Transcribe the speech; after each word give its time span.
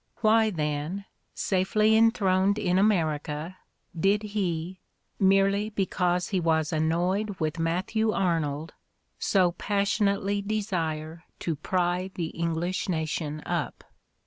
Why, 0.21 0.49
then, 0.49 1.05
safely 1.35 1.95
enthroned 1.95 2.57
in 2.57 2.79
America, 2.79 3.57
did 3.95 4.23
he, 4.23 4.79
merely 5.19 5.69
be 5.69 5.85
cause 5.85 6.29
he 6.29 6.39
was 6.39 6.73
annoyed 6.73 7.39
with 7.39 7.59
Matthew 7.59 8.11
Arnold, 8.11 8.73
so 9.19 9.51
pas 9.51 9.87
sionately 9.87 10.41
desire 10.43 11.23
to 11.41 11.55
"pry" 11.55 12.09
the 12.15 12.29
English 12.31 12.89
nation 12.89 13.43
up? 13.45 13.83